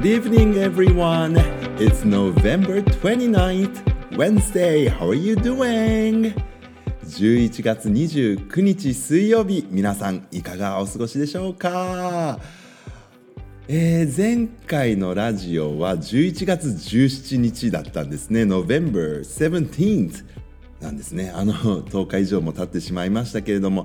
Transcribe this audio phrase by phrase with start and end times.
[0.00, 1.36] Good evening, everyone.
[1.78, 4.88] It's November 29th, Wednesday.
[4.88, 6.32] How are you doing?
[7.04, 12.38] 11月29日水曜日、皆さんいかがお過ごしでしょうか
[13.68, 18.44] えー、前回のラジオは11月17日だったんですね。
[18.44, 20.24] November 17th
[20.80, 21.30] なんですね。
[21.34, 23.84] あの10日以上も経ってしまいましたけれども、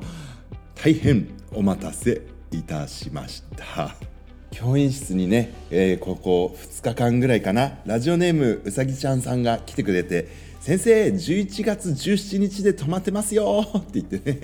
[0.75, 4.14] 大変お待たせいたしました。
[4.55, 7.73] 教員室にね、えー、ここ2日間ぐらいかな。
[7.85, 10.29] ラジオネームうさぎちゃんさんが来てくれて
[10.61, 14.39] 「先生11月17日で泊まってますよ」って言ってね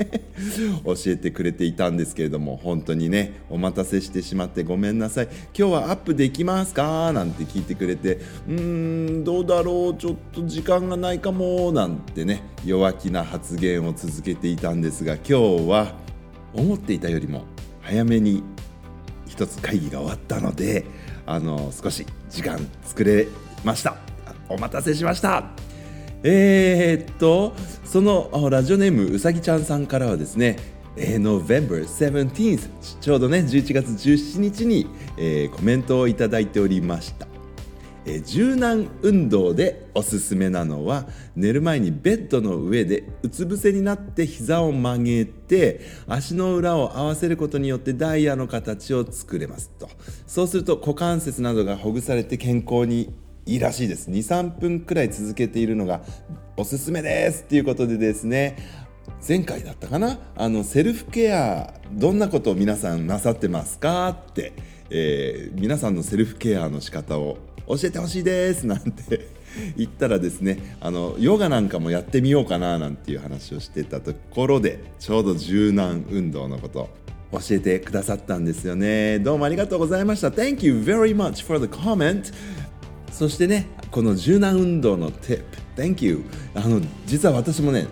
[0.84, 5.30] 教えてくれていたんですけれども本当にねお待たせしてしまってごめんなさい。
[5.58, 7.14] 今日はアップできますか？
[7.14, 9.98] なんて聞いてくれてうーんどうだろう？
[9.98, 11.72] ちょっと時間がないかも。
[11.72, 15.34] なんてね弱気な発言を続けていたんですが今日
[15.70, 15.96] は
[16.54, 17.46] 思っていたよりも
[17.80, 18.44] 早めに
[19.32, 20.86] 一つ会議が終わったので
[21.26, 23.28] あの少し時間作れ
[23.64, 23.96] ました。
[24.50, 25.46] お待たせしました。
[26.24, 27.54] えー、っと
[27.86, 30.58] そのラジオネームうさぎちゃんさんからはですね
[30.98, 37.31] えー、November 17th ちょうどね11月17日に、えー、コメントをいただいておりました。
[38.06, 49.70] え柔軟運動でおすすめなのは寝る前にベッドの上でうつ伏せになって膝を曲げて足の裏を合わせることによってダイヤの形を作れます。
[49.78, 49.90] と。
[50.26, 53.14] そうすると股関節などがほぐされて健康に
[53.46, 54.10] いいらしいです。
[54.10, 56.02] 23分くらい続けているのが
[56.58, 57.44] おすすめです。
[57.44, 58.58] っていうことでですね
[59.28, 60.20] 前回だったかな？
[60.36, 64.10] あのセルフケアどんなことを皆さんなさってますか？
[64.10, 64.54] って、
[64.90, 69.30] えー、皆さんのセルフケアの仕方を教えてほしいですなんて
[69.78, 76.90] 言ったらですねあのヨガなんかもやってみようかななんていう話をしてたところでちょうど柔軟運動のこと
[77.32, 79.18] 教えてくださったんですよね。
[79.20, 80.28] どうもありがとうございました。
[80.28, 82.34] Thank you very much for the comment.
[83.10, 85.44] そしてねこの柔軟運動の tip
[85.78, 86.26] Thank you.
[86.54, 87.88] あの実は私もね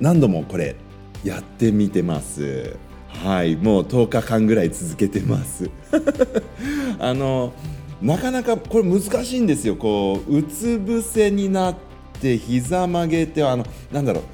[0.00, 0.74] 何度もこれ
[1.22, 2.76] やってみてます。
[3.08, 5.70] はいもう10日間ぐらい続けてます。
[6.98, 7.52] あの
[8.00, 9.76] なかなかこれ難しいんですよ。
[9.76, 11.76] こううつ伏せになっ
[12.20, 14.24] て膝曲げてあのなんだろう。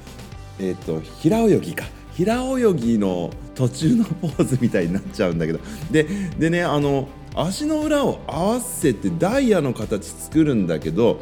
[0.59, 1.85] えっ、ー、と平泳ぎか。
[2.13, 5.59] 平泳ぎの途中のポーズみたいになっちゃうんだけど。
[5.91, 6.03] で
[6.37, 11.19] でねあの足の裏を合わせてダイヤの形作るんだけど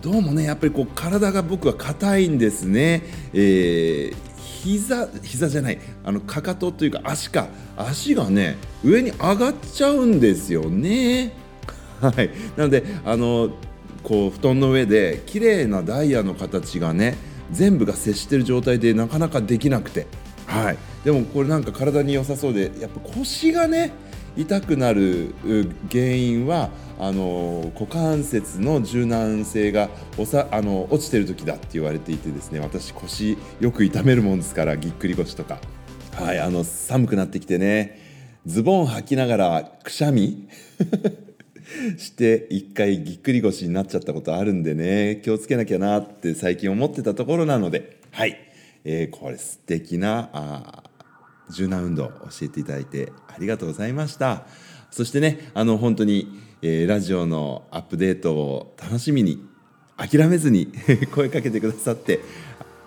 [0.00, 3.02] どうもねやっぱりこう体が僕は硬いんですね、
[3.32, 5.78] えー、膝膝じゃない。
[6.04, 7.48] あのかかとというか足か。
[7.76, 11.45] 足がね上に上がっちゃうんですよね。
[12.00, 13.50] はい、なのであの
[14.02, 17.16] こう布団の上で綺麗なダイヤの形がね
[17.50, 20.06] 全部が接してる状態でなかなかできなくて、
[20.46, 23.92] はい、でもこれなんか体に良さそうでやっぱ腰がね
[24.36, 25.34] 痛くなる
[25.90, 35.58] 原因はあの股関節の柔軟性がおさあの落ちてる時だって言われていてですね私腰よく痛めるもんですからぎっくり腰とか、
[36.14, 38.00] はい、あの寒くなってきてね
[38.44, 40.48] ズボン履きながらくしゃみ。
[41.98, 48.36] して一回ぎっくり腰になっちゃったことあるんでね気をつけなきゃなって最近思ってたところなのではい、
[48.84, 50.82] えー、これ素敵なあ
[51.50, 54.46] 柔軟運動教えていただいてありがとうございました。
[54.90, 59.46] そしてねあの本当に、えー、ラジオのアップデートを楽しみに
[59.96, 60.72] 諦めずに
[61.14, 62.20] 声かけてくださって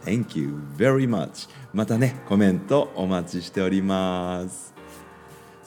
[0.05, 4.78] Thank you very much またねコメントお待ちしております。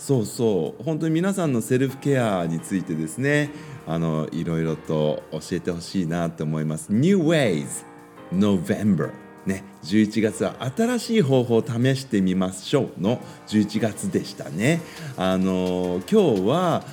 [0.03, 0.83] そうそう。
[0.83, 3.51] 本当に皆さんのセルフケアについてですね
[3.87, 6.93] あのいろいろと教えてほしいなと思います。
[6.93, 7.85] New Ways
[8.33, 9.13] November
[9.47, 14.81] ね11月は新しい方法を試してみましょうの11月でしたね。
[15.17, 16.85] あの今日は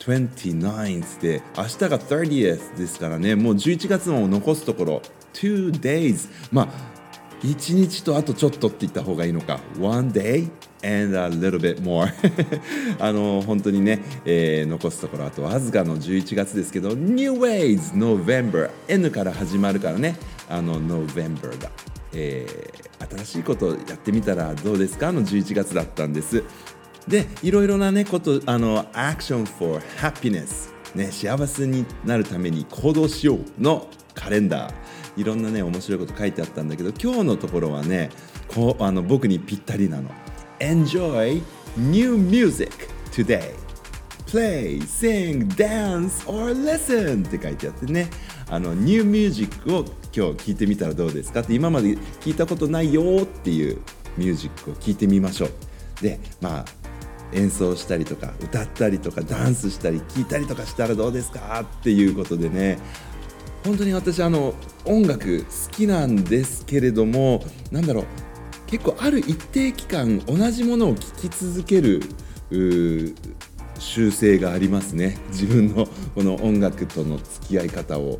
[0.00, 3.36] 29th で明日が 30th ですからね。
[3.36, 5.02] もう11月も残すところ
[5.34, 6.68] 2 days まあ
[7.44, 9.60] 1日とあとちょっとって言った方がいいのか。
[9.78, 10.50] One day
[10.82, 12.12] and a little bit more.
[12.98, 18.70] あの本当にね、えー、残すところあとわずかの11月ですけど New Ways November.
[18.88, 20.16] N から始まるからね。
[20.48, 21.70] あの November が、
[22.12, 25.12] えー、新しいことやってみたらどうですか？
[25.12, 26.42] の11月だったんです。
[27.08, 34.72] でいろいろなねことあの Action for Happiness ね幸せになるために行動しようのカレンダー。
[35.16, 38.08] いろんなね面白いこと書いてあったんだけど今日のところはね
[38.48, 40.10] こうあの僕にぴったりなの。
[40.62, 41.42] Enjoy
[41.76, 42.70] new music
[43.10, 43.52] today.
[44.26, 48.08] Play, sing, dance or listen って書いてあってね。
[48.48, 53.80] あのニューミュージックを今日聞いてみたらどうですかって今まで聞いたことないよっていう
[54.16, 55.50] ミュージックを聞いてみましょう。
[56.00, 56.64] でまあ
[57.32, 62.78] 演奏したりとか歌ったりとかダンスしたり聴いたりとかしたらどうですかっていうことでね。
[63.64, 64.54] 本当に私あの
[64.84, 68.31] 音楽好きなんですけれどもなんだろう。
[68.72, 72.00] 結構ある一定期間同じものを聴き続ける
[73.78, 75.18] 習性がありますね。
[75.28, 78.18] 自分のこの音楽との付き合い方を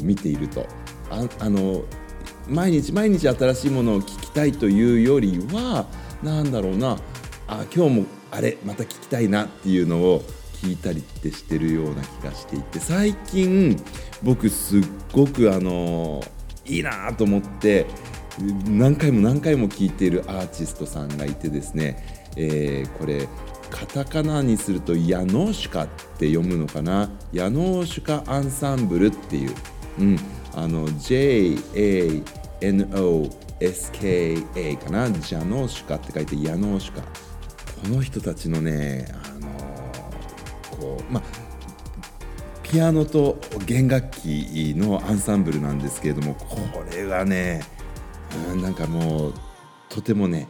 [0.00, 0.64] 見ていると。
[1.10, 1.82] ああの
[2.48, 5.86] 毎日毎日新しいものを聴きたいというよりは
[6.22, 6.96] 何だろうな。
[7.48, 10.22] あ今日もあれまた聞きたいなっていうのを
[10.62, 12.78] 聞いたりってしてるような気がしていて。
[12.78, 13.76] 最近
[14.22, 16.22] 僕すっごくあの
[16.64, 17.86] いいなと思って
[18.66, 23.28] 何回も何回も聴いているアーティストさんがいてですね、えー、これ
[23.70, 25.88] カタカナにするとヤノーシュカっ
[26.18, 27.10] て読むのかな？
[27.32, 29.54] ヤノーシュカアンサンブルっていう、
[29.98, 30.18] うん、
[30.54, 32.18] あの JANOSKA
[34.78, 35.10] かな？
[35.10, 37.02] ジャノーシュカって書いてヤノーシュカ。
[37.02, 37.08] こ
[37.88, 39.48] の人たちのねあの
[40.76, 41.22] こうま
[42.62, 46.56] ピアノと弦楽器のアンサンブルなんですけれどもこ
[46.90, 47.62] れがね、
[48.50, 49.34] うん、なんかもう
[49.88, 50.48] とてもね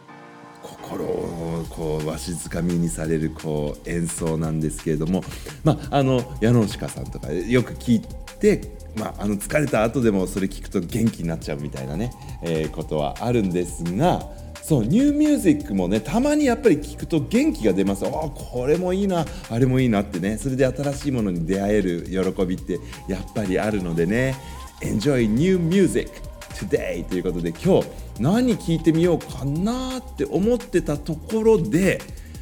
[0.63, 5.23] 心をこうわしづかみにされるこう演奏なんですけれども、
[5.65, 8.01] まあ、あの矢野鹿さんとかよく聞い
[8.41, 12.13] て、まあ、あの疲れた後でもそれ聞くと元気になっちゃうみたいなね、
[12.43, 14.27] えー、ことはあるんですが
[14.63, 18.07] そうニューミュージックもねたまにやっぱり聞くと元気が出ます。
[18.07, 22.79] あこれもいいなあれもいいなってねそれで新しいものに出会える喜びって
[23.09, 24.37] やっぱりあるのでね
[24.83, 27.89] Enjoy new music today ということで今日
[28.19, 32.01] 何聞いてみようかなって思ってたところで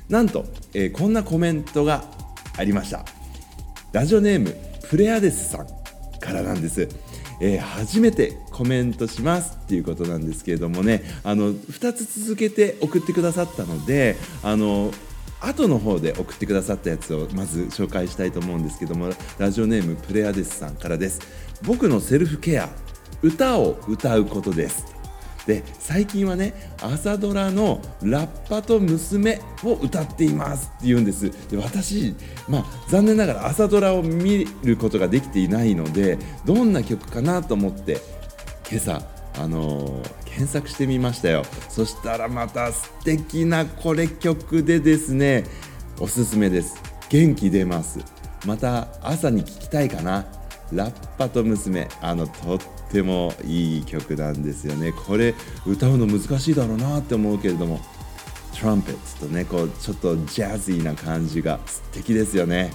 [0.08, 0.44] なんと、
[0.74, 2.04] えー、こんなコメントが
[2.56, 3.04] ありました。
[3.92, 4.54] ラジオネーム
[4.88, 5.66] プレアデスさん
[6.20, 6.88] からなんです、
[7.40, 11.02] えー、初めてコメントしますっていうことなんですけれどもね。
[11.24, 14.92] あの2つ続けて送ってくださったのであの
[15.40, 21.20] 後の方で送ってくださったやつをまず紹介したいと思うんですけどもラジオネームプレアデスさんからです。
[21.62, 22.68] 僕のセルフケア
[23.22, 24.98] 歌を歌うことです。
[25.46, 31.30] で最近はね朝ドラの「ラッパと娘」を歌っていますって言うんです。
[31.48, 32.14] で私、
[32.48, 38.02] まあ、残念ながら朝ドラを見ることができていないのでどんな曲かなと思って
[38.70, 39.02] 今朝
[39.40, 41.44] あのー、検索してみましたよ。
[41.70, 45.44] そしたらまた素敵なこれ曲でですね
[45.98, 46.76] おすすめです。
[47.08, 48.00] 元気出ます。
[48.44, 50.26] また朝に聴きたいかな。
[50.72, 52.58] ラッパと娘あのと
[52.88, 54.92] ってもいい曲なんですよね。
[54.92, 55.34] これ
[55.66, 57.80] 歌うの難しいだろうなって思うけれども
[58.58, 62.72] トランペットとねこうちょっとジャズィーな感じが素敵ですよね。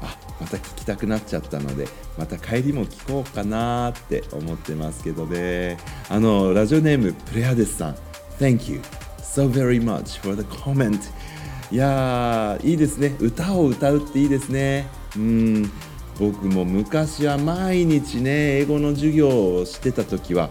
[0.00, 5.76] あまた聴きたくなっちゃったのでまた帰りも聴こうかなって思ってますけどね。
[6.08, 7.96] あのラジオネームプレアデスさん
[8.38, 8.80] Thank you
[9.20, 11.00] so very much for the comment
[11.70, 13.16] いやーいいですね。
[13.18, 14.86] 歌を歌うっていいですね。
[15.16, 15.70] うん。
[16.18, 20.50] 僕も昔は毎日ね英語の授業をしてた時は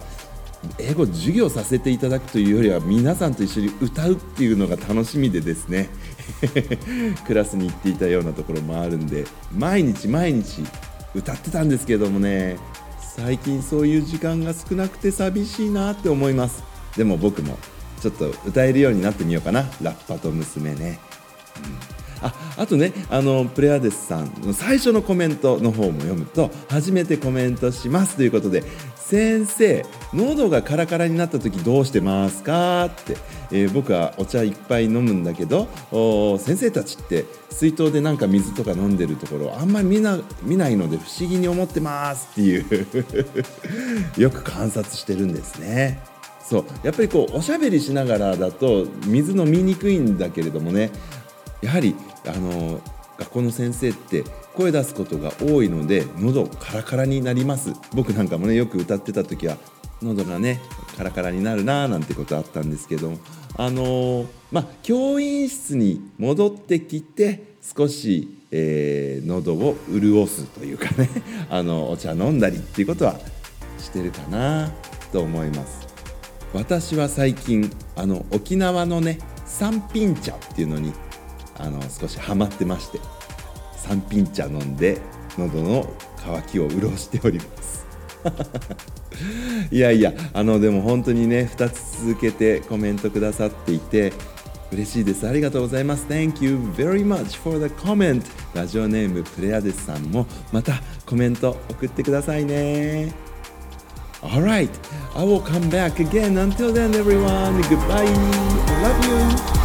[0.80, 5.90] 英語授業させていただくというよりは皆さんと一緒に歌うっていうのが楽しみでですね
[7.28, 9.26] クラスに行っていたようなところもあるんで
[9.56, 10.64] 毎日毎日
[11.14, 12.58] 歌ってたんですけどもね
[13.18, 16.64] 最近そういう時間が少なくて寂しいなって思います。
[16.96, 17.58] でも僕も
[18.00, 19.62] ちょっと歌えるようになってみようかな。
[19.82, 21.00] ラッパと娘ね、
[21.92, 21.97] うん。
[22.22, 28.64] ああとねあのプレアデスさんの最初のコメントの方も読むと初めてコメントしますということで
[28.96, 33.16] 先生喉がカラカラになった時どうしてますかって、
[33.52, 35.68] えー、僕はお茶いっぱい飲むんだけど
[36.40, 42.86] 先生たちって水筒でなんか水とか飲んでるところあんまり見な見ないので不思議に思ってますっていう
[44.22, 46.00] よく観察してるんですね。
[46.48, 50.92] そうやっぱりこうおしゃべりしながらだと水飲みにくいんだけれどもね
[51.62, 51.96] やはり
[52.26, 52.82] あの
[53.18, 54.24] 学校の先生って
[54.56, 57.74] 声出すことが多いので喉カラカラになります。
[57.94, 59.58] 僕なんかもねよく歌ってた時は
[60.02, 60.60] 喉がね
[60.96, 63.14] カラカラになるなーなんてことあったんですけど
[63.56, 71.10] あのー、まあ教員室に戻ってきて少し、えー、喉を潤すというかね
[71.50, 73.20] あのお茶飲んだりっていうことは
[73.80, 74.72] してるかな
[75.12, 75.88] と思います。
[76.54, 80.94] 私は最近あの沖縄のね三品茶っていうのに
[81.60, 83.00] あの少しハマってまして
[83.76, 85.00] 三品茶飲んで
[85.38, 87.86] 喉の渇きを潤しております
[89.72, 94.14] いやいやあのでも本当にね2つ続けてコメントくださっていて
[94.72, 98.24] 嬉しいですありがとうございます Thank you very much for the comment
[98.54, 103.14] ラジオネームプレアデスさんもまたコメント送ってくださいね
[104.22, 104.72] Alright,
[105.16, 106.38] I will come back again.
[106.40, 108.08] Until then, everyone, goodbye.
[108.08, 109.57] I love you.